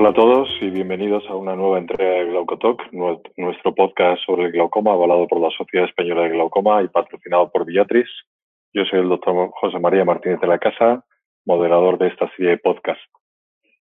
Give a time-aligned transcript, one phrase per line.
[0.00, 2.90] Hola a todos y bienvenidos a una nueva entrega de Glaucotalk,
[3.36, 7.66] nuestro podcast sobre el glaucoma, avalado por la Sociedad Española de Glaucoma y patrocinado por
[7.66, 8.08] Viatris.
[8.72, 11.04] Yo soy el doctor José María Martínez de la Casa,
[11.44, 12.98] moderador de esta serie de podcast.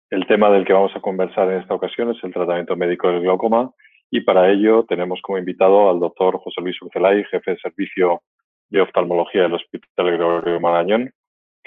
[0.10, 3.22] El tema del que vamos a conversar en esta ocasión es el tratamiento médico del
[3.22, 3.70] glaucoma
[4.10, 8.24] y para ello tenemos como invitado al doctor José Luis Urcelay, jefe de servicio
[8.72, 11.12] de oftalmología del Hospital Gregorio Marañón.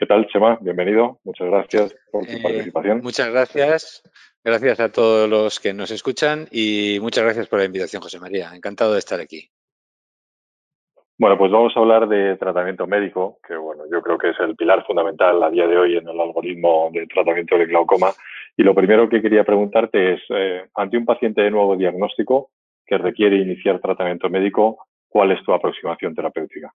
[0.00, 0.56] ¿Qué tal, Chema?
[0.62, 1.18] Bienvenido.
[1.24, 3.00] Muchas gracias por tu Eh, participación.
[3.02, 4.02] muchas gracias.
[4.42, 8.48] Gracias a todos los que nos escuchan y muchas gracias por la invitación, José María.
[8.54, 9.50] Encantado de estar aquí.
[11.18, 14.56] Bueno, pues vamos a hablar de tratamiento médico, que bueno, yo creo que es el
[14.56, 18.10] pilar fundamental a día de hoy en el algoritmo de tratamiento del glaucoma.
[18.56, 22.52] Y lo primero que quería preguntarte es, eh, ante un paciente de nuevo diagnóstico
[22.86, 26.72] que requiere iniciar tratamiento médico, ¿cuál es tu aproximación terapéutica?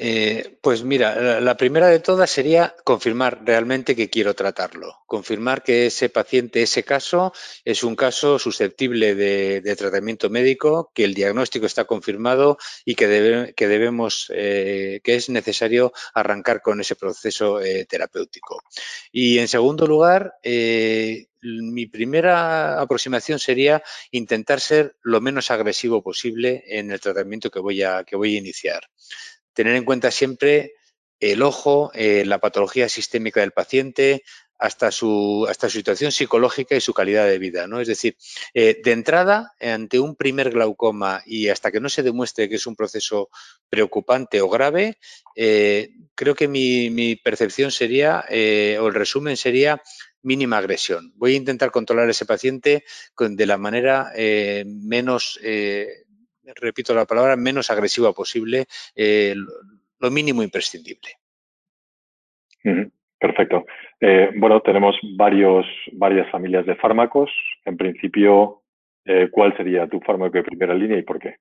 [0.00, 5.86] Eh, pues mira, la, primera de todas sería confirmar realmente que quiero tratarlo, confirmar que
[5.86, 7.32] ese paciente, ese caso,
[7.64, 13.54] es un caso susceptible de, tratamiento médico, que el diagnóstico está confirmado y que, debe-
[13.56, 18.62] que debemos, eh, que es necesario arrancar con ese proceso eh, terapéutico.
[19.10, 20.34] Y en segundo lugar,
[21.42, 23.82] mi primera aproximación sería
[24.12, 28.38] intentar ser lo menos agresivo posible en el tratamiento que voy a, que voy a
[28.38, 28.88] iniciar
[29.58, 30.74] tener en cuenta siempre
[31.18, 34.22] el ojo, eh, la patología sistémica del paciente,
[34.56, 37.66] hasta su, hasta su situación psicológica y su calidad de vida.
[37.66, 37.80] ¿no?
[37.80, 38.16] Es decir,
[38.54, 42.68] eh, de entrada, ante un primer glaucoma y hasta que no se demuestre que es
[42.68, 43.30] un proceso
[43.68, 44.98] preocupante o grave,
[45.34, 49.82] eh, creo que mi, percepción sería, o el resumen sería,
[50.22, 51.12] mínima agresión.
[51.16, 52.84] Voy a intentar controlar a ese paciente
[53.18, 54.12] de la manera
[54.66, 55.40] menos,
[56.54, 59.34] repito la palabra, menos agresiva posible eh,
[59.98, 61.10] lo, mínimo imprescindible.
[63.20, 63.66] Perfecto.
[64.00, 67.30] Eh, bueno, tenemos varios, varias familias de fármacos.
[67.64, 68.62] En principio,
[69.04, 71.36] eh, ¿cuál sería tu fármaco de primera línea y por qué?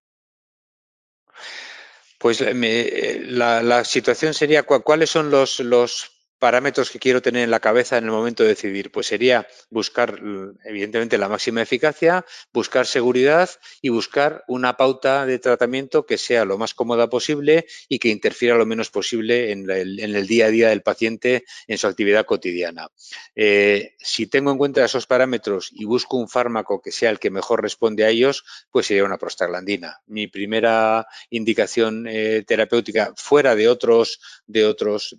[2.18, 7.52] Pues me- la, la situación sería cuáles son los, los parámetros que quiero tener en
[7.52, 8.92] la cabeza en el momento de decidir.
[8.92, 13.50] Pues sería buscar, l- evidentemente, la máxima eficacia, buscar seguridad
[13.82, 18.56] y buscar una pauta de tratamiento que sea lo más cómoda posible y que interfiera
[18.58, 22.90] lo menos posible en, el, día a día del paciente en su actividad cotidiana.
[23.36, 27.30] Eh, si tengo en cuenta esos parámetros y busco un fármaco que sea el que
[27.30, 30.02] mejor responde a ellos, pues sería una prostaglandina.
[30.08, 35.18] Mi primera indicación eh, terapéutica fuera de otros, de otros,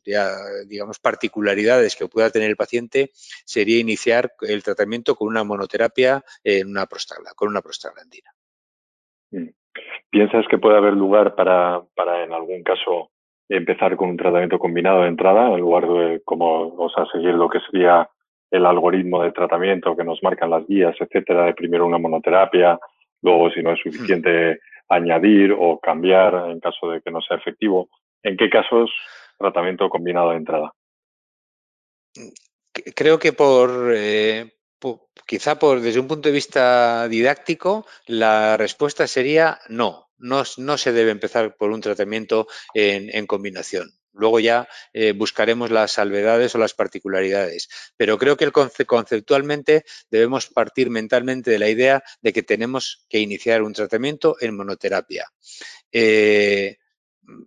[0.66, 3.10] digamos, particularidades que pueda tener el paciente,
[3.54, 8.30] sería iniciar el tratamiento con una monoterapia en una prostagla- con una prostaglandina.
[9.30, 9.48] Mm.
[10.10, 13.10] ¿Piensas que puede haber lugar para, para, en algún caso,
[13.48, 17.48] empezar con un tratamiento combinado de entrada, en lugar de como, o sea, seguir lo
[17.48, 18.06] que sería
[18.50, 22.78] el algoritmo de tratamiento que nos marcan las guías, etcétera, de primero una monoterapia,
[23.22, 24.58] luego, si no es suficiente,
[24.88, 27.88] añadir o cambiar en caso de que no sea efectivo?
[28.22, 28.90] ¿En qué casos
[29.38, 30.72] tratamiento combinado de entrada?
[32.94, 34.52] Creo que por, eh,
[35.26, 40.06] quizá por desde un punto de vista didáctico, la respuesta sería no.
[40.20, 43.92] No, no se debe empezar por un tratamiento en, combinación.
[44.12, 47.68] Luego ya eh, buscaremos las salvedades o las particularidades.
[47.96, 53.06] Pero creo que el conce- conceptualmente debemos partir mentalmente de la idea de que tenemos
[53.08, 55.30] que iniciar un tratamiento en monoterapia.
[55.92, 56.78] Eh,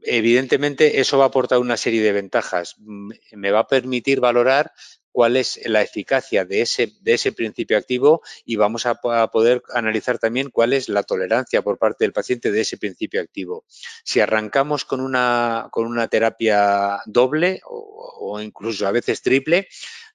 [0.03, 2.75] evidentemente, eso va a aportar una serie de ventajas.
[2.80, 4.72] Me va a permitir valorar
[5.12, 9.30] cuál es la eficacia de ese, de ese principio activo y vamos a, po- a
[9.30, 13.66] poder analizar también cuál es la tolerancia por parte del paciente de ese principio activo.
[14.03, 19.68] Si arrancamos con una, con una terapia doble o, o incluso a veces triple,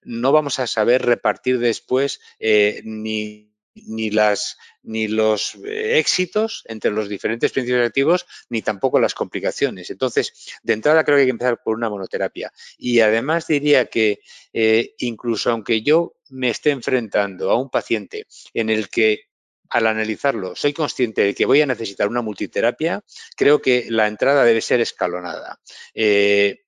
[0.03, 3.53] no vamos a saber repartir después eh, ni,
[3.87, 9.91] ni, las, ni los eh, éxitos entre los diferentes principios activos, ni tampoco las complicaciones.
[9.91, 10.33] Entonces,
[10.63, 12.53] de entrada creo que hay que empezar por una monoterapia.
[12.79, 14.21] Y además diría que
[14.53, 19.27] eh, incluso aunque yo me esté enfrentando a un paciente en el que
[19.69, 23.03] al analizarlo soy consciente de que voy a necesitar una multiterapia,
[23.37, 25.61] creo que la entrada debe ser escalonada.
[25.95, 26.67] Eh,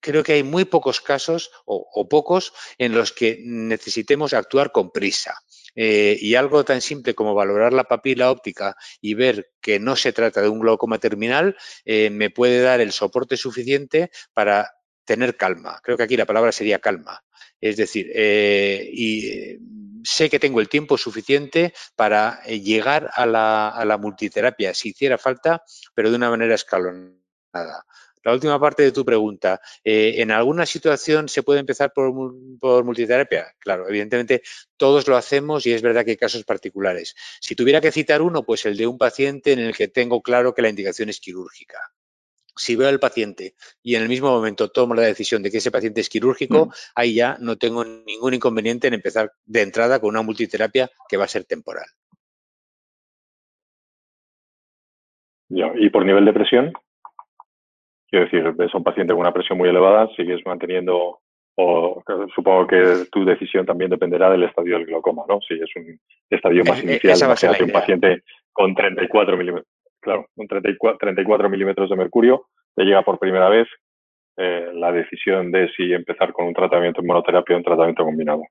[0.00, 4.90] creo que hay muy pocos casos o, o, pocos en los que necesitemos actuar con
[4.90, 5.34] prisa.
[5.74, 10.12] Eh, y algo tan simple como valorar la papila óptica y ver que no se
[10.12, 14.72] trata de un glaucoma terminal eh, me puede dar el soporte suficiente para
[15.04, 15.80] tener calma.
[15.82, 17.22] Creo que aquí la palabra sería calma.
[17.60, 19.58] Es decir, eh, y
[20.04, 25.18] sé que tengo el tiempo suficiente para llegar a la, a la multiterapia si hiciera
[25.18, 25.62] falta,
[25.94, 27.84] pero de una manera escalonada.
[28.22, 29.60] La última parte de tu pregunta.
[29.84, 32.12] Eh, ¿En alguna situación se puede empezar por,
[32.60, 33.54] por, multiterapia?
[33.58, 34.42] Claro, evidentemente
[34.76, 37.14] todos lo hacemos y es verdad que hay casos particulares.
[37.40, 40.54] Si tuviera que citar uno, pues el de un paciente en el que tengo claro
[40.54, 41.78] que la indicación es quirúrgica
[42.58, 45.70] si veo al paciente y en el mismo momento tomo la decisión de que ese
[45.70, 46.70] paciente es quirúrgico, mm.
[46.96, 51.24] ahí ya no tengo ningún inconveniente en empezar de entrada con una multiterapia que va
[51.24, 51.86] a ser temporal.
[55.50, 56.72] ¿Y por nivel de presión?
[58.10, 61.18] Quiero decir, ves a un paciente con una presión muy elevada, sigues manteniendo,
[61.56, 62.02] o
[62.34, 65.40] supongo que tu decisión también dependerá del estadio del glaucoma, ¿no?
[65.46, 65.98] Si es un
[66.30, 68.22] estadio más inicial, imagínate un paciente
[68.52, 69.68] con 34 milímetros
[70.00, 72.46] claro, un 34, 34 milímetros de mercurio,
[72.76, 73.68] le llega por primera vez
[74.36, 78.42] eh, la decisión de si empezar con un tratamiento en monoterapia o un tratamiento combinado.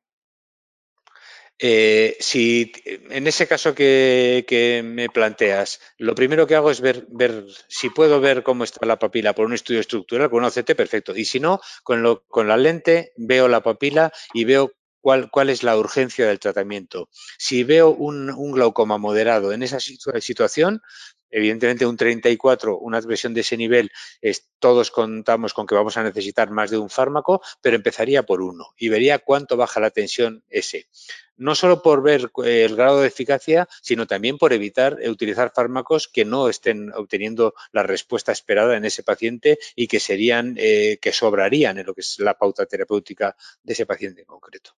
[1.59, 7.45] Eh, si en ese caso que, me planteas, lo primero que hago es ver, ver
[7.67, 11.15] si puedo ver cómo está la papila por un estudio estructural con un OCT, perfecto.
[11.15, 16.27] Y si no, con, la lente veo la papila y veo cuál, es la urgencia
[16.27, 17.09] del tratamiento.
[17.37, 20.81] Si veo un, glaucoma moderado en esa situación,
[21.29, 23.91] Evidentemente, un 34, una adversión de ese nivel,
[24.59, 28.67] todos contamos con que vamos a necesitar más de un fármaco, pero empezaría por uno
[28.77, 30.87] y vería cuánto baja la tensión ese.
[31.37, 36.07] No solo por ver eh, el grado de eficacia, sino también por evitar utilizar fármacos
[36.07, 41.11] que no estén obteniendo la respuesta esperada en ese paciente y que serían, eh, que
[41.11, 44.71] sobrarían en lo que es la pauta terapéutica de ese paciente en concreto.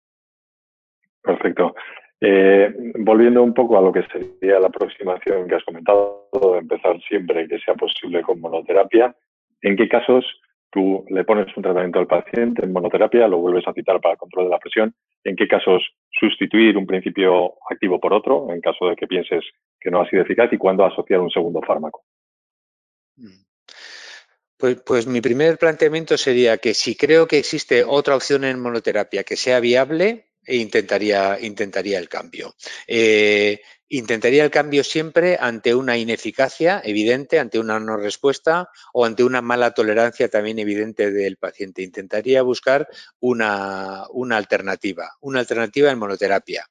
[1.22, 1.76] Perfecto.
[2.22, 7.00] Eh, volviendo un poco a lo que sería la aproximación que has comentado, de empezar
[7.08, 9.16] siempre que sea posible con monoterapia,
[9.62, 10.26] ¿en qué casos
[10.70, 14.46] tú le pones un tratamiento al paciente en monoterapia, lo vuelves a citar para control
[14.46, 14.94] de la presión?
[15.24, 19.44] ¿En qué casos sustituir un principio activo por otro, en caso de que pienses
[19.80, 20.52] que no ha sido eficaz?
[20.54, 22.04] ¿Y cuándo asociar un segundo fármaco?
[23.18, 23.44] Mm.
[24.58, 29.24] Pues, pues, mi primer planteamiento sería que si creo que existe otra opción en monoterapia
[29.24, 32.56] que sea viable, e intentaría, intentaría el cambio.
[32.88, 39.24] Eh, intentaría el cambio siempre ante una ineficacia evidente, ante una no respuesta o ante
[39.24, 41.82] una mala tolerancia también evidente del paciente.
[41.82, 42.88] Intentaría buscar
[43.20, 46.70] una, alternativa, una alternativa en monoterapia.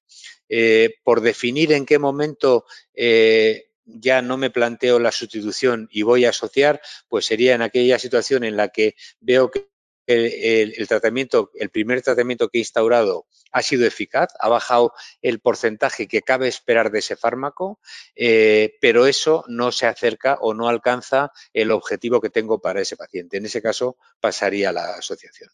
[0.49, 6.25] Eh, por definir en qué momento eh, ya no me planteo la sustitución y voy
[6.25, 9.69] a asociar, pues sería en aquella situación en la que veo que
[10.09, 16.09] el, tratamiento, el primer tratamiento que he instaurado ha sido eficaz, ha bajado el porcentaje
[16.09, 17.79] que cabe esperar de ese fármaco,
[18.17, 22.97] eh, pero eso no se acerca o no alcanza el objetivo que tengo para ese
[22.97, 23.37] paciente.
[23.37, 25.51] En ese caso, pasaría a la asociación.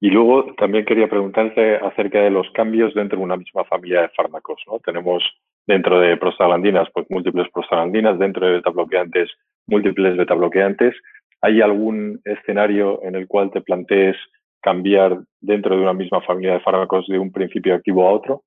[0.00, 4.08] Y luego también quería preguntarte acerca de los cambios dentro de una misma familia de
[4.10, 4.62] fármacos.
[4.66, 4.78] ¿no?
[4.78, 5.22] Tenemos
[5.66, 9.30] dentro de prostaglandinas, pues múltiples prostaglandinas, dentro de betabloqueantes,
[9.66, 10.94] múltiples betabloqueantes.
[11.42, 14.16] ¿Hay algún escenario en el cual te plantees
[14.62, 18.42] cambiar dentro de una misma familia de fármacos de un principio activo a otro?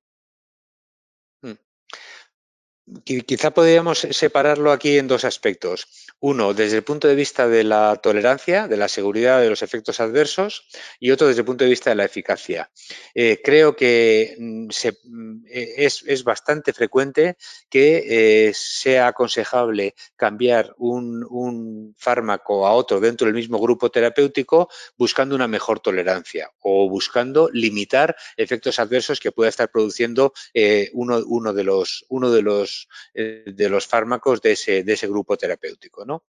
[3.04, 5.86] Quizá podríamos separarlo aquí en dos aspectos.
[6.18, 10.00] Uno, desde el punto de vista de la tolerancia, de la seguridad de los efectos
[10.00, 10.66] adversos,
[10.98, 12.70] y otro desde el punto de vista de la eficacia.
[13.14, 14.68] Eh, creo que mm,
[15.04, 17.36] mm, e, es, bastante frecuente
[17.68, 25.34] que eh, sea aconsejable cambiar un, fármaco a otro dentro del mismo grupo terapéutico buscando
[25.34, 31.64] una mejor tolerancia o buscando limitar efectos adversos que pueda estar produciendo eh, uno, de
[31.64, 32.79] los, uno de los
[33.14, 36.04] eh, de los fármacos de ese, de ese grupo terapéutico.
[36.04, 36.24] ¿no?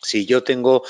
[0.00, 0.82] Si yo tengo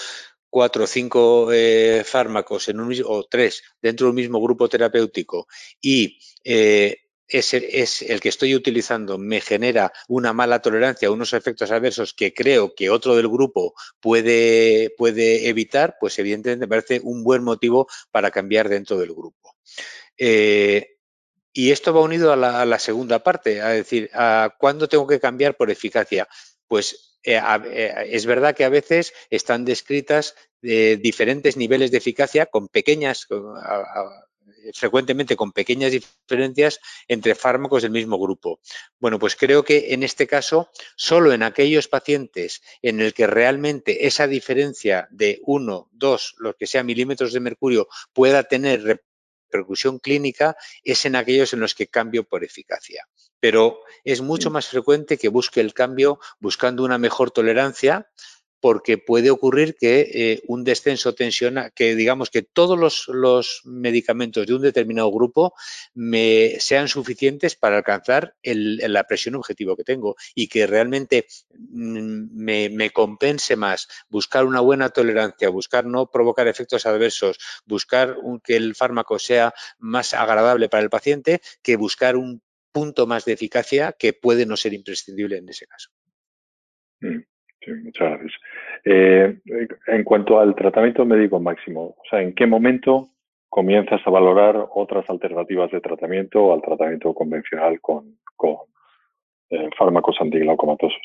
[0.49, 5.49] cuatro o cinco eh, fármacos en un o tres dentro del mismo grupo terapéutico
[5.80, 12.14] y eh, es el que estoy utilizando me genera una mala tolerancia, unos efectos adversos
[12.14, 17.42] que creo que otro del grupo puede, puede evitar, pues evidentemente me parece un buen
[17.42, 19.56] motivo para cambiar dentro del grupo.
[21.56, 25.56] Y esto va unido a la, segunda parte, a decir, ¿a ¿cuándo tengo que cambiar
[25.56, 26.28] por eficacia?
[26.66, 32.46] Pues eh, eh, es verdad que a veces están descritas eh, diferentes niveles de eficacia
[32.46, 33.28] con pequeñas,
[34.75, 38.58] frecuentemente con pequeñas diferencias entre fármacos del mismo grupo.
[38.99, 44.08] Bueno, pues creo que en este caso, solo en aquellos pacientes en el que realmente
[44.08, 49.04] esa diferencia de 1, 2, lo que sea milímetros de mercurio pueda tener
[49.54, 53.08] repercusión clínica es en aquellos en los que cambio por eficacia.
[53.40, 58.11] Pero es mucho más frecuente que busque el cambio buscando una mejor tolerancia
[58.64, 62.78] porque puede ocurrir que eh, un descenso tensiona, que digamos que todos
[63.09, 65.52] los, medicamentos de un determinado grupo
[66.61, 72.88] sean suficientes para alcanzar la presión objetivo que tengo y que realmente mm, me, me
[72.88, 79.18] compense más buscar una buena tolerancia, buscar no provocar efectos adversos, buscar que el fármaco
[79.18, 82.40] sea más agradable para el paciente, que buscar un
[82.73, 85.90] punto más de eficacia que puede no ser imprescindible en ese caso.
[87.02, 87.33] Mm,
[87.73, 88.33] muchas gracias.
[88.85, 89.38] Eh,
[89.87, 93.11] en cuanto al tratamiento médico máximo, o sea, ¿en qué momento
[93.49, 98.18] comienzas a valorar otras alternativas de tratamiento al tratamiento convencional con,
[99.50, 101.02] eh, fármacos antiglaucomatosos?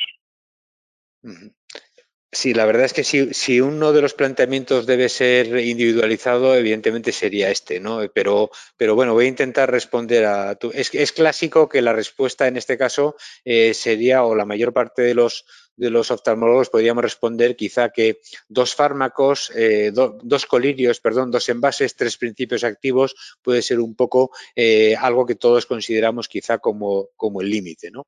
[2.32, 7.50] Sí, la verdad es que si, uno de los planteamientos debe ser individualizado, evidentemente sería
[7.50, 8.02] este, ¿no?
[8.14, 10.70] Pero, pero bueno, voy a intentar responder a tu.
[10.70, 15.02] Es, es clásico que la respuesta en este caso eh, sería, o la mayor parte
[15.02, 15.46] de los
[15.80, 18.20] de los oftalmólogos podríamos responder quizá que
[18.50, 24.32] dos fármacos, eh, dos colirios, perdón, dos envases, tres principios activos puede ser un poco
[24.56, 28.08] eh, algo que todos consideramos quizá como, como el límite, ¿no?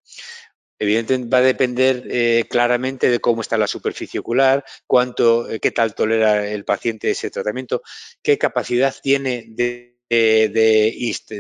[0.78, 5.94] Evidentemente va a depender eh, claramente de cómo está la superficie ocular, cuánto, qué tal
[5.94, 7.84] tolera el paciente ese tratamiento,
[8.22, 10.94] qué capacidad tiene de, de,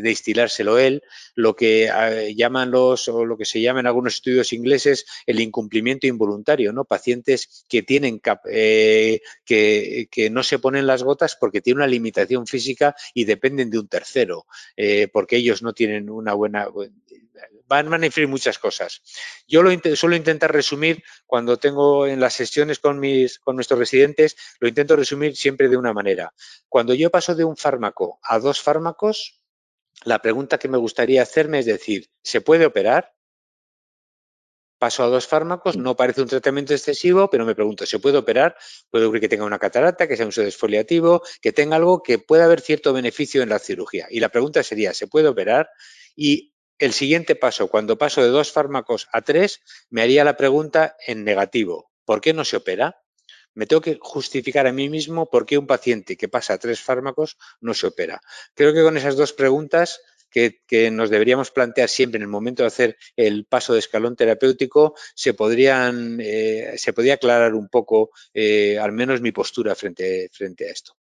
[0.03, 1.03] instilárselo él,
[1.35, 5.39] lo que ah, llaman los, o lo que se llama en algunos estudios ingleses, el
[5.39, 6.85] incumplimiento involuntario, ¿no?
[6.85, 12.47] Pacientes que tienen eh, que, que, no se ponen las gotas porque tienen una limitación
[12.47, 14.45] física y dependen de un tercero,
[15.11, 16.67] porque ellos no tienen una buena
[17.65, 19.01] van, a influir muchas cosas.
[19.47, 22.99] Yo lo suelo intentar resumir cuando tengo en las sesiones con
[23.55, 26.33] nuestros residentes, lo intento resumir siempre de una manera.
[26.67, 29.41] Cuando yo paso de un fármaco a dos fármacos,
[30.03, 33.13] la pregunta que me gustaría hacerme es decir, ¿se puede operar?
[34.79, 38.57] Paso a dos fármacos, no parece un tratamiento excesivo, pero me pregunto, ¿se puede operar?
[38.89, 42.45] Puede ocurrir que tenga una catarata, que sea un desfoliativo, que tenga algo que pueda
[42.45, 44.07] haber cierto beneficio en la cirugía.
[44.09, 45.69] Y la pregunta sería, ¿se puede operar?
[46.15, 46.50] Y
[46.81, 49.61] el siguiente paso, cuando paso de dos fármacos a tres,
[49.91, 51.91] me haría la pregunta en negativo.
[52.05, 53.03] ¿Por qué no se opera?
[53.53, 56.81] Me tengo que justificar a mí mismo por qué un paciente que pasa a tres
[56.81, 58.19] fármacos no se opera.
[58.55, 62.67] Creo que con esas dos preguntas que, nos deberíamos plantear siempre en el momento de
[62.67, 68.79] hacer el paso de escalón terapéutico, se podrían, eh, se podría aclarar un poco, eh,
[68.79, 70.93] al menos mi postura frente, frente a esto.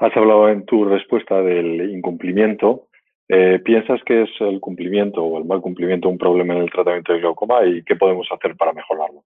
[0.00, 2.87] Has hablado en tu respuesta del incumplimiento
[3.28, 7.12] eh, ¿Piensas que es el cumplimiento o el mal cumplimiento un problema en el tratamiento
[7.12, 9.22] de glaucoma y qué podemos hacer para mejorarlo?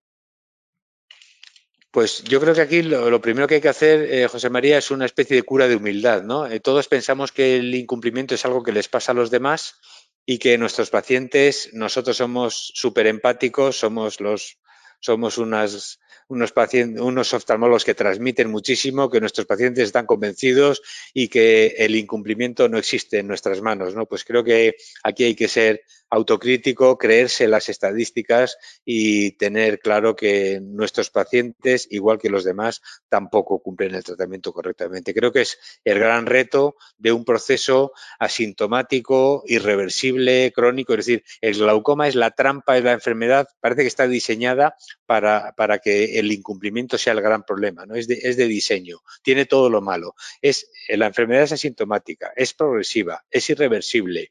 [1.92, 4.90] Pues yo creo que aquí lo, primero que hay que hacer, eh, José María, es
[4.90, 6.22] una especie de cura de humildad.
[6.22, 6.46] ¿no?
[6.46, 9.78] Eh, todos pensamos que el incumplimiento es algo que les pasa a los demás
[10.24, 14.58] y que nuestros pacientes, nosotros somos súper empáticos, somos los
[15.02, 20.80] somos unas unos, pacientes, unos oftalmólogos que transmiten muchísimo, que nuestros pacientes están convencidos
[21.12, 23.94] y que el incumplimiento no existe en nuestras manos.
[23.94, 24.06] ¿no?
[24.06, 25.82] Pues creo que aquí hay que ser
[26.12, 33.62] autocrítico, creerse las estadísticas y tener claro que nuestros pacientes, igual que los demás, tampoco
[33.62, 35.14] cumplen el tratamiento correctamente.
[35.14, 40.92] Creo que es el gran reto de un proceso asintomático, irreversible, crónico.
[40.92, 44.76] Es decir, el glaucoma es la trampa, es la enfermedad, parece que está diseñada
[45.06, 47.94] para, para que el incumplimiento sea el gran problema, ¿no?
[47.94, 50.14] Es de, es de diseño, tiene todo lo malo.
[50.42, 54.30] Es, la enfermedad es asintomática, es progresiva, es irreversible,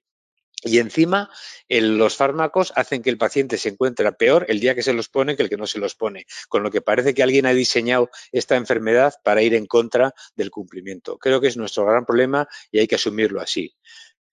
[0.64, 1.30] y encima,
[1.70, 5.36] los fármacos hacen que el paciente se encuentre peor el día que se los pone
[5.36, 8.10] que el que no se los pone, con lo que parece que alguien ha diseñado
[8.32, 11.18] esta enfermedad para ir en contra del cumplimiento.
[11.18, 13.76] Creo que es nuestro gran problema y hay que asumirlo así.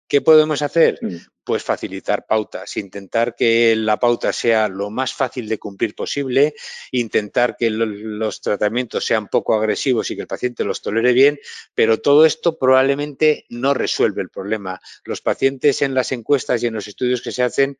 [0.08, 0.98] ¿Qué podemos hacer?
[1.02, 1.16] Mm.
[1.44, 6.54] Pues facilitar pautas, intentar que la pauta sea lo más fácil de cumplir posible,
[6.92, 11.38] intentar que los tratamientos sean poco agresivos y que el paciente los tolere bien,
[11.74, 14.80] pero todo esto probablemente no resuelve el problema.
[15.04, 17.78] Los pacientes en las encuestas y en los estudios que se hacen,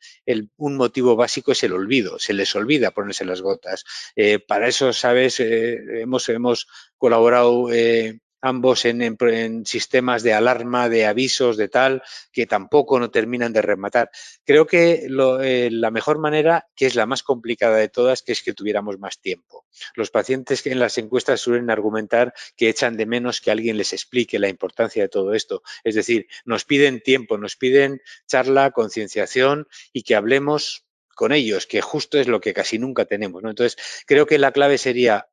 [0.56, 3.84] un motivo básico es el olvido, se les olvida ponerse las gotas.
[4.16, 11.06] Eh, para eso, sabes, eh, hemos, hemos colaborado eh, ambos en, sistemas de alarma, de
[11.06, 12.02] avisos, de tal,
[12.32, 14.10] que tampoco no terminan de rematar.
[14.44, 15.08] Creo que
[15.42, 18.98] eh, la mejor manera, que es la más complicada de todas, que es que tuviéramos
[18.98, 19.66] más tiempo.
[19.94, 23.92] Los pacientes que en las encuestas suelen argumentar que echan de menos que alguien les
[23.92, 25.62] explique la importancia de todo esto.
[25.84, 31.80] Es decir, nos piden tiempo, nos piden charla, concienciación y que hablemos con ellos, que
[31.80, 33.42] justo es lo que casi nunca tenemos.
[33.42, 33.76] Entonces,
[34.06, 35.28] creo que la clave sería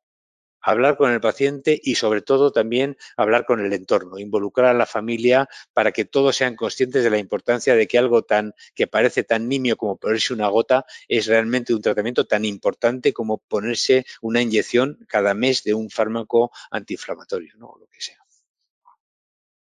[0.66, 4.86] hablar con el paciente y sobre todo también hablar con el entorno, involucrar a la
[4.86, 9.22] familia para que todos sean conscientes de la importancia de que algo tan que parece
[9.22, 14.42] tan nimio como ponerse una gota es realmente un tratamiento tan importante como ponerse una
[14.42, 17.74] inyección cada mes de un fármaco antiinflamatorio, ¿no?
[17.78, 18.18] lo que sea.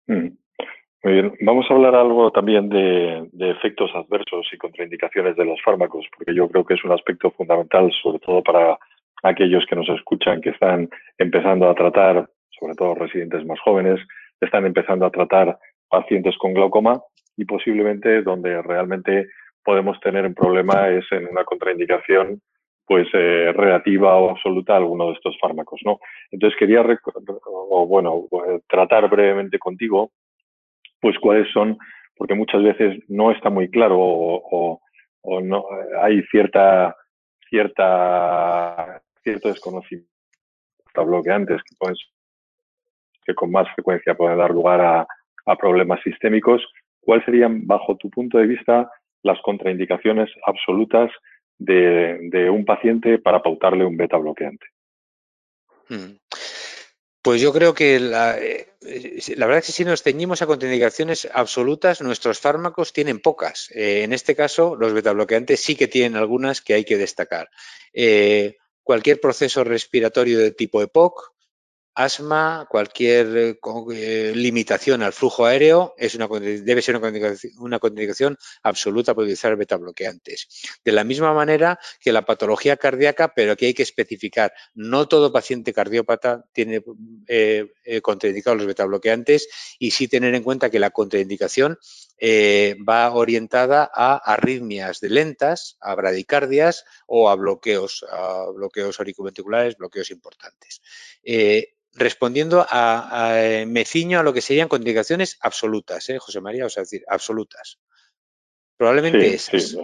[0.06, 0.36] Mm.
[1.04, 1.34] Muy bien.
[1.42, 6.48] Vamos a hablar algo también de, efectos adversos y contraindicaciones de los fármacos, porque yo
[6.48, 8.78] creo que es un aspecto fundamental, sobre todo para
[9.25, 10.88] aquellos que nos escuchan, que están
[11.19, 12.28] empezando a tratar,
[12.61, 13.99] sobre todo residentes más jóvenes,
[14.40, 17.00] están empezando a tratar pacientes con glaucoma
[17.37, 19.28] y posiblemente donde realmente
[19.64, 22.40] podemos tener un problema es en una contraindicación
[22.87, 25.99] pues eh, relativa o absoluta a alguno de estos fármacos, ¿no?
[26.31, 26.85] Entonces quería,
[27.47, 30.11] o, bueno, eh, tratar brevemente contigo,
[31.00, 31.78] pues cuáles son,
[32.16, 34.81] porque muchas veces no está muy claro o,
[35.43, 35.64] no
[36.02, 36.95] hay cierta,
[37.49, 40.09] cierta, cierto desconocimiento
[40.95, 41.99] bloqueantes que, pues,
[43.26, 45.07] que con más frecuencia pueden dar lugar a,
[45.47, 46.62] a problemas sistémicos.
[47.00, 48.90] ¿Cuáles serían, bajo tu punto de vista,
[49.23, 51.11] las contraindicaciones absolutas
[51.59, 54.66] de, un paciente para pautarle un beta bloqueante?
[55.88, 56.16] Hmm.
[57.23, 58.69] Pues yo creo que la, eh,
[59.37, 63.71] la, verdad es que si nos ceñimos a contraindicaciones absolutas, nuestros fármacos tienen pocas.
[63.75, 67.49] Eh, en este caso, los beta bloqueantes sí que tienen algunas que hay que destacar.
[67.95, 71.35] Eh, cualquier proceso respiratorio de tipo EPOC,
[71.95, 73.59] asma, cualquier eh,
[73.93, 79.76] eh, limitación al flujo aéreo es una, debe ser una contraindicación, absoluta para utilizar beta
[79.76, 80.49] bloqueantes.
[80.85, 85.33] De la misma manera que la patología cardíaca, pero aquí hay que especificar, no todo
[85.33, 86.83] paciente cardiópata tiene
[87.29, 87.69] eh,
[88.03, 89.49] contraindicados los beta bloqueantes
[89.79, 91.79] y sí tener en cuenta que la contraindicación
[92.21, 100.11] va orientada a arritmias de lentas, a bradicardias o a bloqueos, a bloqueos auriculoventriculares, bloqueos
[100.11, 100.80] importantes
[101.97, 106.66] respondiendo a, eh, me ciño a lo que serían contraindicaciones absolutas, ¿eh, José María?
[106.66, 107.80] O sea, decir, absolutas.
[108.76, 109.78] Probablemente sí, Sí,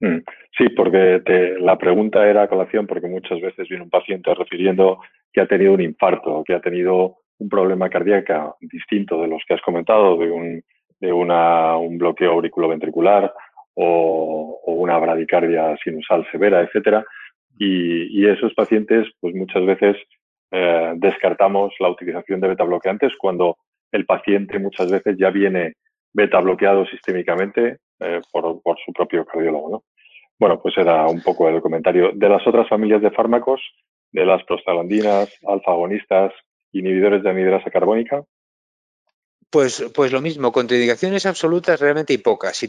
[0.00, 0.18] mm,
[0.56, 1.22] sí porque
[1.60, 5.00] la pregunta era a colación porque muchas veces viene un paciente refiriendo
[5.32, 9.54] que ha tenido un infarto, que ha tenido un problema cardíaco distinto de los que
[9.54, 10.64] has comentado, de un,
[11.02, 13.34] de una, un bloqueo auriculoventricular
[13.74, 17.04] o, una bradicardia sinusal severa, etcétera.
[17.58, 19.96] Y, esos pacientes, pues muchas veces
[20.52, 23.56] eh, descartamos la utilización de beta bloqueantes cuando
[23.90, 25.74] el paciente muchas veces ya viene
[26.12, 29.70] beta bloqueado sistémicamente eh, por, su propio cardiólogo.
[29.70, 29.82] ¿no?
[30.38, 32.12] Bueno, pues era un poco el comentario.
[32.14, 33.60] De las otras familias de fármacos,
[34.12, 36.32] de las prostaglandinas, alfa-agonistas,
[36.72, 38.22] inhibidores de anidrasa carbónica,
[39.52, 42.56] pues, pues lo mismo, contraindicaciones absolutas realmente hay pocas.
[42.56, 42.68] Si,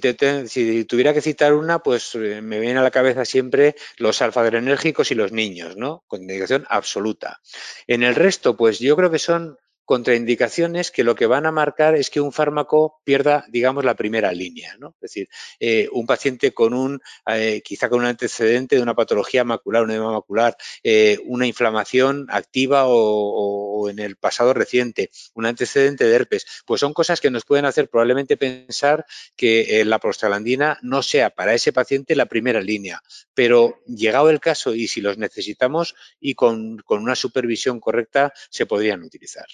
[0.84, 5.16] tuviera que citar una, pues eh, me viene a la cabeza siempre los alfa-adrenérgicos y
[5.16, 6.04] los niños, ¿no?
[6.08, 7.40] Contraindicación absoluta.
[7.88, 11.96] En el resto, pues yo creo que son contraindicaciones que lo que van a marcar
[11.96, 14.76] es que un fármaco pierda, digamos, la primera línea.
[14.80, 14.90] ¿no?
[14.96, 19.44] Es decir, eh, un paciente con un, eh, quizá con un antecedente de una patología
[19.44, 26.06] macular, un edema macular, eh, una inflamación activa o, en el pasado reciente, un antecedente
[26.06, 31.04] de herpes, pues son cosas que nos pueden hacer probablemente pensar que la prostaglandina no
[31.04, 33.02] sea para ese paciente la primera línea.
[33.34, 39.04] Pero llegado el caso y si los necesitamos y con una supervisión correcta, se podrían
[39.04, 39.48] utilizar.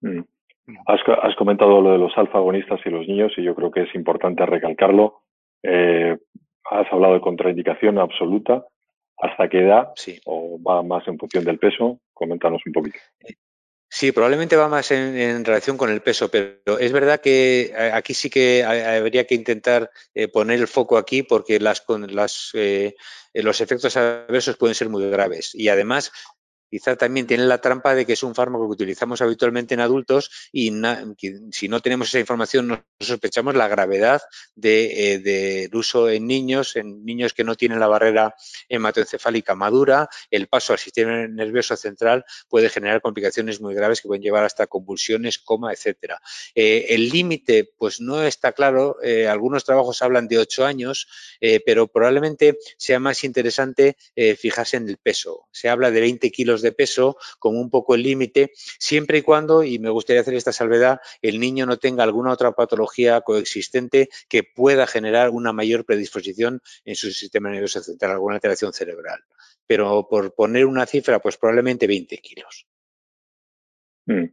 [0.00, 0.22] Mm.
[0.86, 4.46] Has, comentado lo de los alfa-agonistas y los niños y yo creo que es importante
[4.46, 5.22] recalcarlo.
[5.62, 6.16] Eh,
[6.70, 8.64] has hablado de contraindicación absoluta.
[9.18, 9.90] ¿Hasta qué edad?
[9.96, 10.20] Sí.
[10.24, 12.00] ¿O va más en función del peso?
[12.12, 12.98] Coméntanos un poquito.
[13.88, 18.14] Sí, probablemente va más en, relación con el peso, pero es verdad que eh, aquí
[18.14, 22.52] sí que habría que intentar eh, poner el foco aquí porque las, las,
[23.34, 25.54] los efectos adversos pueden ser muy graves.
[25.54, 26.10] Y además,
[26.72, 30.30] quizá también tiene la trampa de que es un fármaco que utilizamos habitualmente en adultos
[30.50, 30.72] y
[31.50, 34.22] si no tenemos esa información no sospechamos la gravedad
[34.54, 38.34] del de, uso en niños, en niños que no tienen la barrera
[38.70, 44.22] hematoencefálica madura, el paso al sistema nervioso central puede generar complicaciones muy graves que pueden
[44.22, 46.22] llevar hasta convulsiones, coma, etcétera.
[46.54, 51.60] Eh, el límite, pues no está claro, eh, algunos trabajos hablan de ocho años, eh,
[51.66, 53.98] pero probablemente sea más interesante
[54.38, 55.48] fijarse en el peso.
[55.50, 59.62] Se habla de 20 kilos de peso como un poco el límite, siempre y cuando,
[59.62, 64.42] y me gustaría hacer esta salvedad, el niño no tenga alguna otra patología coexistente que
[64.42, 69.20] pueda generar una mayor predisposición en su sistema nervioso central, alguna alteración cerebral.
[69.66, 72.66] Pero por poner una cifra, pues probablemente 20 kilos.
[74.06, 74.24] Mm.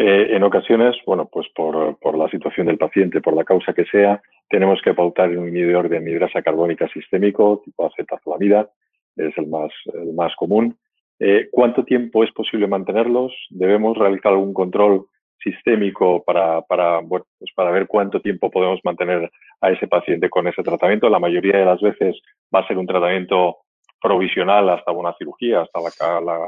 [0.00, 3.84] Eh, en ocasiones, bueno, pues por, por, la situación del paciente, por la causa que
[3.86, 8.70] sea, tenemos que pautar un inhibidor de anhidrasa carbónica sistémico tipo acetazolamida,
[9.16, 10.78] es el más, el más común,
[11.20, 13.32] Eh, ¿Cuánto tiempo es posible mantenerlos?
[13.50, 15.06] ¿Debemos realizar algún control
[15.42, 20.46] sistémico para, para, bueno, pues para ver cuánto tiempo podemos mantener a ese paciente con
[20.46, 21.08] ese tratamiento?
[21.08, 22.20] La mayoría de las veces
[22.54, 23.58] va a ser un tratamiento
[24.00, 26.38] provisional hasta una cirugía, hasta la, la,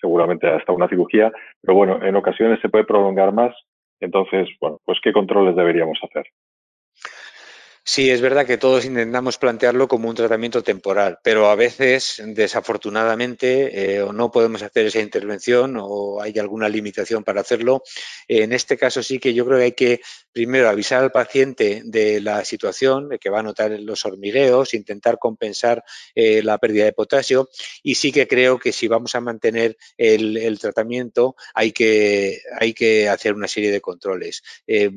[0.00, 3.54] seguramente hasta una cirugía, pero bueno, en ocasiones se puede prolongar más.
[3.98, 6.26] Entonces, bueno, pues ¿qué controles deberíamos hacer?
[7.88, 13.94] Sí, es verdad que todos intentamos plantearlo como un tratamiento temporal, pero a veces, desafortunadamente,
[13.94, 17.84] eh, o no podemos hacer esa intervención o hay alguna limitación para hacerlo.
[18.26, 20.00] En este caso sí que yo creo que hay que
[20.32, 25.18] primero avisar al paciente de la situación, de que va a notar los hormigueos, intentar
[25.20, 25.84] compensar
[26.16, 27.48] eh, la pérdida de potasio
[27.84, 33.08] y sí que creo que si vamos a mantener el, tratamiento hay que, hay que
[33.08, 34.42] hacer una serie de controles.
[34.66, 34.90] Eh,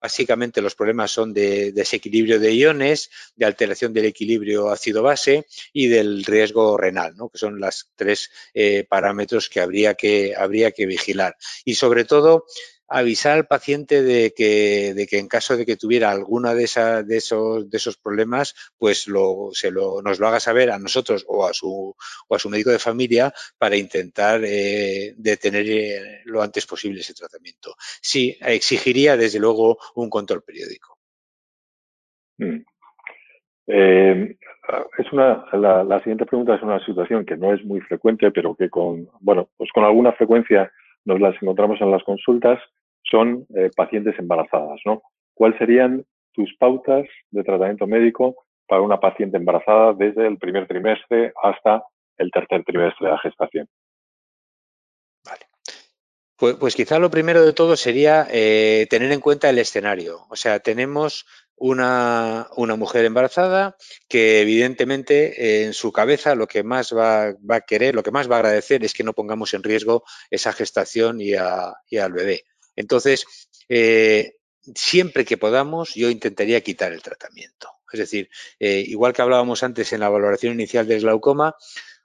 [0.00, 6.24] Básicamente los problemas son de desequilibrio de iones, de alteración del equilibrio ácido-base y del
[6.24, 7.28] riesgo renal, ¿no?
[7.28, 11.36] que son los tres eh, parámetros que habría que, habría que vigilar.
[11.64, 12.44] Y sobre todo,
[12.88, 17.02] avisar al paciente de que, de que en caso de que tuviera alguna de, esa,
[17.02, 21.24] de, esos, de esos problemas, pues lo, se lo, nos lo haga saber a nosotros
[21.28, 21.94] o a su,
[22.28, 27.14] o a su médico de familia para intentar eh, detener eh, lo antes posible ese
[27.14, 27.74] tratamiento.
[27.78, 30.98] Sí, exigiría desde luego un control periódico.
[32.38, 32.58] Mm.
[33.68, 34.36] Eh,
[34.98, 38.54] es una, la, la, siguiente pregunta es una situación que no es muy frecuente, pero
[38.54, 40.70] que con, bueno, pues con alguna frecuencia
[41.06, 42.60] nos las encontramos en las consultas
[43.02, 44.80] son eh, pacientes embarazadas.
[45.32, 51.32] ¿Cuáles serían tus pautas de tratamiento médico para una paciente embarazada desde el primer trimestre
[51.42, 51.84] hasta
[52.18, 53.68] el tercer trimestre de la gestación?
[55.24, 55.46] Vale.
[56.36, 60.26] Pues, pues quizá lo primero de todo sería eh, tener en cuenta el escenario.
[60.28, 61.24] O sea, tenemos
[61.56, 63.76] una, una, mujer embarazada
[64.08, 68.30] que evidentemente en su cabeza lo que más va, va, a querer, lo que más
[68.30, 72.12] va a agradecer es que no pongamos en riesgo esa gestación y, a, y al
[72.12, 72.44] bebé.
[72.76, 73.24] Entonces,
[73.68, 74.36] eh,
[74.74, 77.70] siempre que podamos, yo intentaría quitar el tratamiento.
[77.92, 81.56] Es decir, eh, igual que hablábamos antes en la valoración inicial del glaucoma,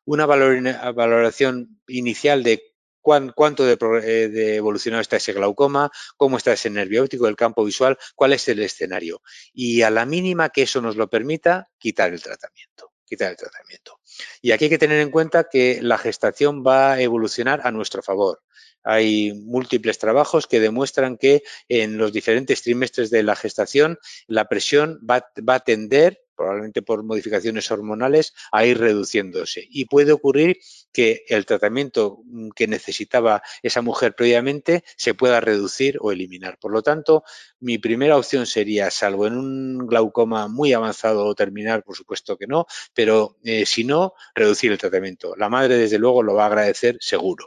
[0.05, 2.70] una valoración inicial de
[3.01, 7.97] cuánto eh, de, evolucionado está ese glaucoma, cómo está ese nervio óptico, el campo visual,
[8.15, 9.21] cuál es el escenario.
[9.53, 12.91] Y a la mínima que eso nos lo permita, quitar el tratamiento.
[13.05, 13.99] Quitar el tratamiento.
[14.41, 18.01] Y aquí hay que tener en cuenta que la gestación va a evolucionar a nuestro
[18.01, 18.41] favor.
[18.83, 24.99] Hay múltiples trabajos que demuestran que en los diferentes trimestres de la gestación la presión
[25.07, 29.67] va, va a tender probablemente por modificaciones hormonales, a ir reduciéndose.
[29.69, 30.58] Y puede ocurrir
[30.91, 32.23] que el tratamiento
[32.56, 36.58] que necesitaba esa mujer previamente se pueda reducir o eliminar.
[36.60, 37.23] Por lo tanto,
[37.60, 42.47] mi primera opción sería, salvo en un glaucoma muy avanzado o terminal, por supuesto que
[42.47, 45.36] no, pero eh, si no, reducir el tratamiento.
[45.36, 47.45] La madre, desde luego, lo va a agradecer seguro.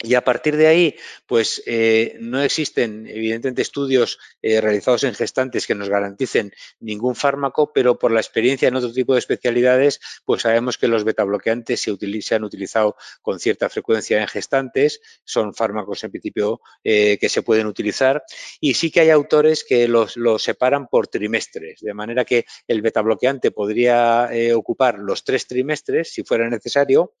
[0.00, 5.66] Y a partir de ahí, pues eh, no existen, evidentemente, estudios eh, realizados en gestantes
[5.66, 10.42] que nos garanticen ningún fármaco, pero por la experiencia en otro tipo de especialidades, pues
[10.42, 16.04] sabemos que los betabloqueantes se, se han utilizado con cierta frecuencia en gestantes, son fármacos
[16.04, 18.22] en principio eh, que se pueden utilizar,
[18.60, 22.82] y sí que hay autores que los, los separan por trimestres, de manera que el
[22.82, 27.14] betabloqueante podría ocupar los tres trimestres, si fuera necesario,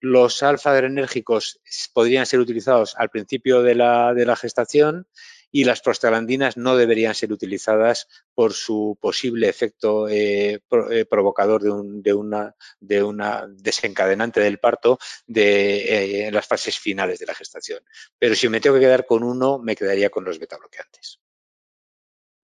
[0.00, 1.60] los alfa-adrenérgicos
[1.92, 5.06] podrían ser utilizados al principio de la, gestación
[5.52, 10.60] y las prostaglandinas no deberían ser utilizadas por su posible efecto eh,
[10.90, 16.46] eh, provocador de, un, de, una, de una desencadenante del parto de, eh, en las
[16.46, 17.82] fases finales de la gestación.
[18.18, 21.20] Pero si me tengo que quedar con uno, me quedaría con los beta bloqueantes.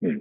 [0.01, 0.19] Mm,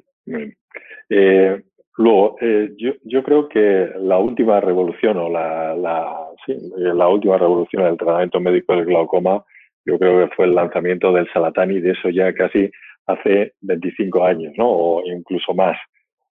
[1.98, 7.82] Luego, eh, yo, creo que la última revolución o la, la, sí, la última revolución
[7.82, 9.42] en el tratamiento médico del glaucoma,
[9.84, 12.70] yo creo que fue el lanzamiento del Salatani, de eso ya casi
[13.06, 14.68] hace 25 años, ¿no?
[14.68, 15.78] O incluso más.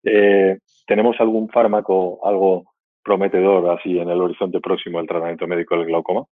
[0.03, 2.63] Eh, ¿Tenemos algún fármaco, algo
[3.03, 6.23] prometedor así en el horizonte próximo del tratamiento médico del glaucoma?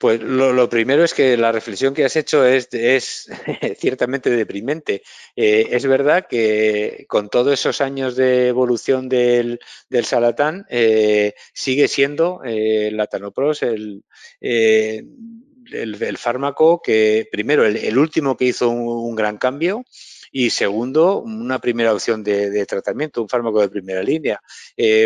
[0.00, 2.70] Pues lo, primero es que la reflexión que has hecho es,
[3.78, 5.02] ciertamente deprimente.
[5.36, 9.60] Eh, es verdad que con todos esos años de evolución del,
[10.02, 14.02] salatán, eh, sigue siendo eh, el latanopros el,
[14.40, 19.84] el, fármaco que, primero, el, último que hizo un, gran cambio,
[20.32, 24.40] y segundo, una primera opción de, tratamiento, un fármaco de primera línea.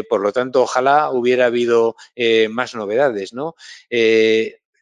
[0.08, 1.96] por lo tanto, ojalá hubiera habido
[2.48, 3.56] más novedades, ¿no?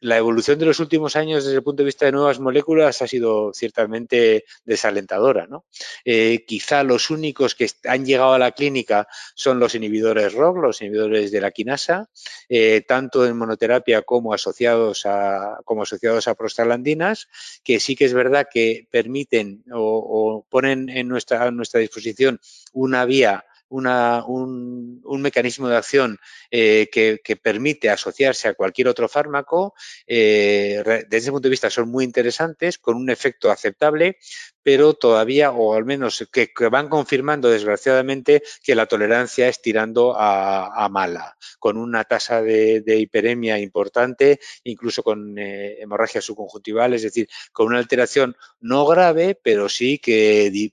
[0.03, 3.07] La evolución de los últimos años desde el punto de vista de nuevas moléculas ha
[3.07, 5.47] sido ciertamente desalentadora.
[5.47, 5.65] ¿no?
[6.03, 10.81] Eh, quizá los únicos que han llegado a la clínica son los inhibidores ROC, los
[10.81, 12.09] inhibidores de la quinasa,
[12.49, 17.29] eh, tanto en monoterapia como asociados a, como asociados a prostaglandinas,
[17.63, 22.41] que sí que es verdad que permiten o, ponen en nuestra, en nuestra disposición
[22.73, 26.19] una vía un, mecanismo de acción
[26.51, 29.73] eh, que, permite asociarse a cualquier otro fármaco,
[30.05, 34.17] eh, desde ese punto de vista son muy interesantes, con un efecto aceptable,
[34.63, 40.87] pero todavía, o al menos que, van confirmando desgraciadamente que la tolerancia es tirando a,
[40.89, 47.67] mala, con una tasa de, hiperemia importante, incluso con eh, hemorragia subconjuntival, es decir, con
[47.67, 50.71] una alteración no grave, pero sí que,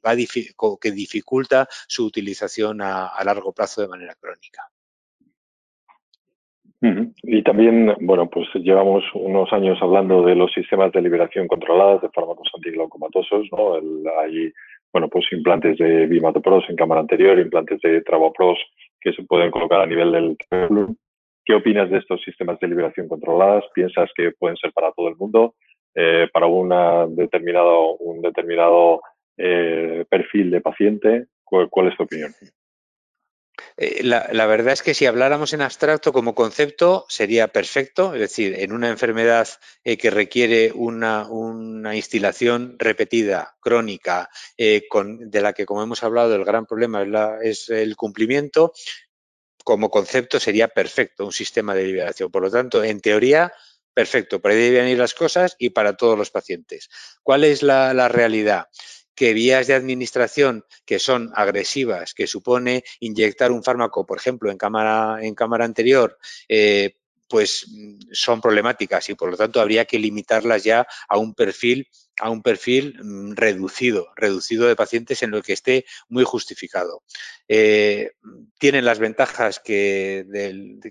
[0.80, 4.70] que dificulta su utilización a, largo plazo de manera crónica.
[7.22, 12.08] Y también, bueno, pues llevamos unos años hablando de los sistemas de liberación controladas de
[12.08, 13.74] fármacos antiglaucomatosos, ¿no?
[14.20, 14.50] hay,
[14.90, 18.58] bueno, pues implantes de bimatopros en cámara anterior, implantes de trabopros
[18.98, 20.36] que se pueden colocar a nivel del
[21.44, 23.64] ¿Qué opinas de estos sistemas de liberación controladas?
[23.74, 25.54] ¿Piensas que pueden ser para todo el mundo?
[25.94, 29.00] Eh, ¿Para una determinado, un determinado
[29.36, 31.26] eh, perfil de paciente?
[31.42, 32.30] ¿Cuál, es tu opinión?
[33.76, 38.58] Eh, la, verdad es que si habláramos en abstracto como concepto sería perfecto, es decir,
[38.58, 39.48] en una enfermedad
[39.84, 41.28] eh, que requiere una,
[41.94, 44.82] instilación repetida, crónica, eh,
[45.20, 47.04] de la que como hemos hablado el gran problema
[47.42, 48.72] es, el cumplimiento,
[49.64, 52.30] como concepto sería perfecto un sistema de liberación.
[52.30, 53.52] Por lo tanto, en teoría,
[53.92, 56.88] perfecto, por ahí deben ir las cosas y para todos los pacientes.
[57.22, 58.68] ¿Cuál es la realidad?
[59.20, 64.56] Que vías de administración que son agresivas, que supone inyectar un fármaco, por ejemplo, en
[64.56, 66.16] cámara, en cámara anterior,
[66.48, 66.96] eh,
[67.28, 71.86] pues mm, son problemáticas y por lo tanto habría que limitarlas ya a un perfil
[72.20, 77.02] a un perfil mm, reducido, reducido de pacientes en lo que esté muy justificado.
[77.48, 78.12] Eh,
[78.58, 80.26] tienen las ventajas que,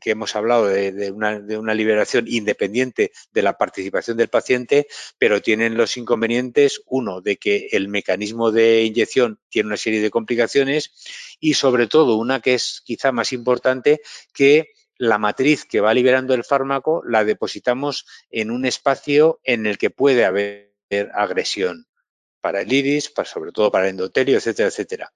[0.01, 4.87] que hemos hablado de, una, liberación independiente de la participación del paciente,
[5.17, 10.09] pero tienen los inconvenientes, uno, de que el mecanismo de inyección tiene una serie de
[10.09, 10.91] complicaciones
[11.39, 14.01] y sobre todo una que es quizá más importante,
[14.33, 19.77] que la matriz que va liberando el fármaco la depositamos en un espacio en el
[19.77, 20.68] que puede haber
[21.13, 21.85] agresión
[22.41, 25.11] para el iris, para, sobre todo para el endotelio, etcétera, etcétera.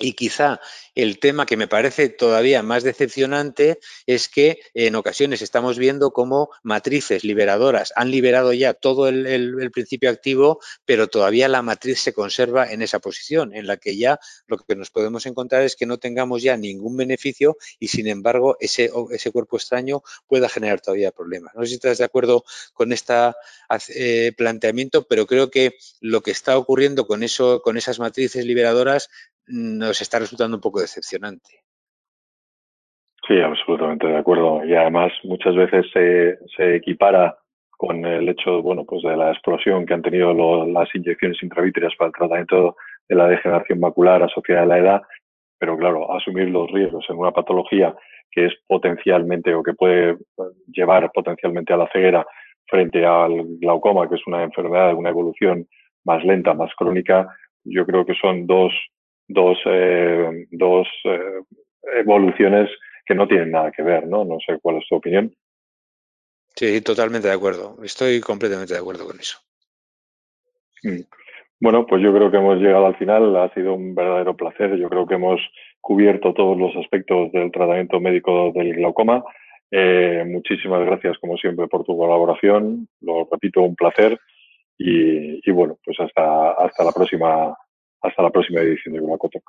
[0.00, 0.60] Y quizá
[0.96, 6.50] el tema que me parece todavía más decepcionante es que en ocasiones estamos viendo cómo
[6.64, 12.72] matrices liberadoras han liberado ya todo el, principio activo, pero todavía la matriz se conserva
[12.72, 15.98] en esa posición, en la que ya lo que nos podemos encontrar es que no
[15.98, 21.54] tengamos ya ningún beneficio y sin embargo ese, ese cuerpo extraño pueda generar todavía problemas.
[21.54, 23.14] No sé si estás de acuerdo con este
[24.36, 29.08] planteamiento, pero creo que lo que está ocurriendo con, eso, con esas matrices liberadoras
[29.46, 31.64] nos está resultando un poco decepcionante.
[33.26, 34.64] Sí, absolutamente de acuerdo.
[34.64, 37.36] Y además muchas veces se, se equipara
[37.76, 40.32] con el hecho bueno, pues de la explosión que han tenido
[40.66, 42.76] las inyecciones intravítreas para el tratamiento
[43.08, 45.02] de la degeneración macular asociada a la edad,
[45.58, 47.94] pero claro, asumir los riesgos en una patología
[48.30, 50.16] que es potencialmente o que puede
[50.66, 52.26] llevar potencialmente a la ceguera
[52.66, 55.66] frente al glaucoma, que es una enfermedad de una evolución
[56.04, 57.28] más lenta, más crónica,
[57.64, 58.72] yo creo que son dos
[59.28, 61.40] dos, eh, dos eh,
[61.96, 62.70] evoluciones
[63.06, 64.24] que no tienen nada que ver, ¿no?
[64.24, 65.34] No sé cuál es tu opinión.
[66.56, 67.76] Sí, totalmente de acuerdo.
[67.82, 69.38] Estoy completamente de acuerdo con eso.
[70.82, 71.00] Mm.
[71.60, 73.36] Bueno, pues yo creo que hemos llegado al final.
[73.36, 74.76] Ha sido un verdadero placer.
[74.76, 75.40] Yo creo que hemos
[75.80, 79.24] cubierto todos los aspectos del tratamiento médico del glaucoma.
[79.70, 82.88] Eh, muchísimas gracias, como siempre, por tu colaboración.
[83.00, 84.18] Lo repito, un placer.
[84.78, 87.56] Y, y bueno, pues hasta, hasta la próxima
[88.04, 89.42] hasta la próxima edición de Guanacotoc.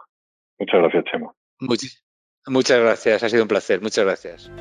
[0.60, 1.32] Muchas gracias, Chema.
[2.48, 3.82] muchas gracias, ha sido un placer.
[3.82, 4.52] Muchas gracias.